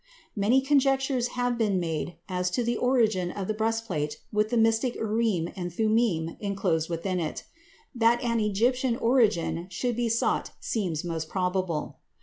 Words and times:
Many 0.35 0.61
conjectures 0.61 1.27
have 1.37 1.59
been 1.59 1.79
made 1.79 2.15
as 2.27 2.49
to 2.57 2.63
the 2.63 2.75
origin 2.75 3.29
of 3.29 3.47
the 3.47 3.53
breastplate 3.53 4.19
with 4.33 4.49
the 4.49 4.57
mystic 4.57 4.95
Urim 4.95 5.53
and 5.55 5.71
Thummim 5.71 6.37
enclosed 6.39 6.89
within 6.89 7.19
it. 7.19 7.43
That 7.93 8.19
an 8.23 8.39
Egyptian 8.39 8.95
origin 8.95 9.67
should 9.69 9.95
be 9.95 10.09
sought 10.09 10.53
seems 10.59 11.03
most 11.03 11.29
probable. 11.29 11.97